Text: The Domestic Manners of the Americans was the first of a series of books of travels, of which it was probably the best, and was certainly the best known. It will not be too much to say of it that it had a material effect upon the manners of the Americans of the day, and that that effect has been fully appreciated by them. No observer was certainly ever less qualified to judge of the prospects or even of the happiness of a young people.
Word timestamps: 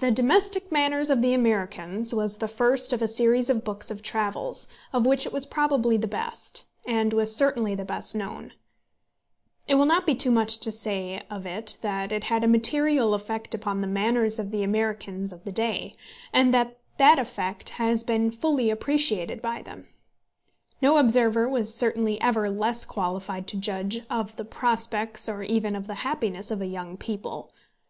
The 0.00 0.10
Domestic 0.10 0.70
Manners 0.70 1.08
of 1.08 1.22
the 1.22 1.32
Americans 1.32 2.12
was 2.12 2.36
the 2.36 2.46
first 2.46 2.92
of 2.92 3.00
a 3.00 3.08
series 3.08 3.48
of 3.48 3.64
books 3.64 3.90
of 3.90 4.02
travels, 4.02 4.68
of 4.92 5.06
which 5.06 5.24
it 5.24 5.32
was 5.32 5.46
probably 5.46 5.96
the 5.96 6.06
best, 6.06 6.66
and 6.86 7.14
was 7.14 7.34
certainly 7.34 7.74
the 7.74 7.86
best 7.86 8.14
known. 8.14 8.52
It 9.66 9.76
will 9.76 9.86
not 9.86 10.04
be 10.04 10.14
too 10.14 10.30
much 10.30 10.58
to 10.58 10.70
say 10.70 11.22
of 11.30 11.46
it 11.46 11.78
that 11.80 12.12
it 12.12 12.24
had 12.24 12.44
a 12.44 12.46
material 12.46 13.14
effect 13.14 13.54
upon 13.54 13.80
the 13.80 13.86
manners 13.86 14.38
of 14.38 14.50
the 14.50 14.62
Americans 14.62 15.32
of 15.32 15.44
the 15.44 15.52
day, 15.52 15.94
and 16.30 16.52
that 16.52 16.76
that 16.98 17.18
effect 17.18 17.70
has 17.80 18.04
been 18.04 18.30
fully 18.30 18.68
appreciated 18.68 19.40
by 19.40 19.62
them. 19.62 19.86
No 20.82 20.98
observer 20.98 21.48
was 21.48 21.74
certainly 21.74 22.20
ever 22.20 22.50
less 22.50 22.84
qualified 22.84 23.46
to 23.46 23.56
judge 23.56 24.02
of 24.10 24.36
the 24.36 24.44
prospects 24.44 25.30
or 25.30 25.42
even 25.44 25.74
of 25.74 25.86
the 25.86 25.94
happiness 26.04 26.50
of 26.50 26.60
a 26.60 26.66
young 26.66 26.98
people. 26.98 27.50